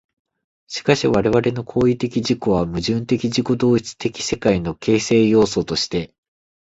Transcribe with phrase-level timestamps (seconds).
[0.65, 6.15] しかし我々の行為的自己は、矛盾的自己同一的世界の形成要素として、